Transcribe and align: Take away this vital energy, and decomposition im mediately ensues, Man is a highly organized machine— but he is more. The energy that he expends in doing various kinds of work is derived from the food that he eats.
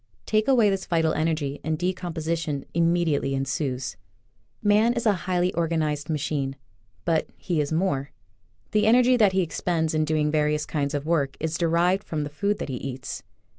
Take 0.25 0.47
away 0.47 0.71
this 0.71 0.87
vital 0.87 1.13
energy, 1.13 1.61
and 1.63 1.77
decomposition 1.77 2.65
im 2.73 2.91
mediately 2.91 3.35
ensues, 3.35 3.97
Man 4.63 4.93
is 4.93 5.05
a 5.05 5.13
highly 5.29 5.53
organized 5.53 6.09
machine— 6.09 6.55
but 7.05 7.27
he 7.37 7.61
is 7.61 7.71
more. 7.71 8.09
The 8.71 8.87
energy 8.87 9.15
that 9.15 9.33
he 9.33 9.41
expends 9.43 9.93
in 9.93 10.03
doing 10.03 10.31
various 10.31 10.65
kinds 10.65 10.95
of 10.95 11.05
work 11.05 11.37
is 11.39 11.55
derived 11.55 12.03
from 12.03 12.23
the 12.23 12.31
food 12.31 12.57
that 12.57 12.69
he 12.69 12.77
eats. 12.77 13.21